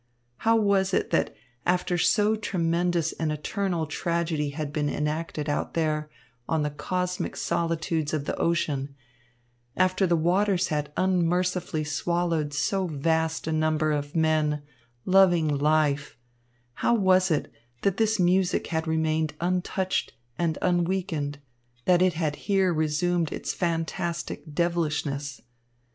How 0.37 0.55
was 0.55 0.95
it 0.95 1.11
that 1.11 1.35
after 1.63 1.95
so 1.95 2.35
tremendous 2.35 3.11
an 3.11 3.29
eternal 3.29 3.85
tragedy 3.85 4.49
had 4.49 4.73
been 4.73 4.89
enacted 4.89 5.47
out 5.47 5.75
there 5.75 6.09
on 6.49 6.63
the 6.63 6.71
cosmic 6.71 7.35
solitudes 7.35 8.11
of 8.11 8.25
the 8.25 8.35
ocean, 8.37 8.95
after 9.77 10.07
the 10.07 10.15
waters 10.15 10.69
had 10.69 10.91
unmercifully 10.97 11.83
swallowed 11.83 12.51
so 12.51 12.87
vast 12.87 13.45
a 13.45 13.51
number 13.51 13.91
of 13.91 14.15
men, 14.15 14.63
loving 15.05 15.47
life 15.47 16.17
how 16.81 16.95
was 16.95 17.29
it 17.29 17.51
that 17.83 17.97
this 17.97 18.19
music 18.19 18.65
had 18.73 18.87
remained 18.87 19.35
untouched 19.39 20.13
and 20.35 20.57
unweakened, 20.63 21.37
that 21.85 22.01
it 22.01 22.13
had 22.15 22.37
here 22.47 22.73
resumed 22.73 23.31
its 23.31 23.53
fantastic 23.53 24.51
devilishness? 24.51 25.41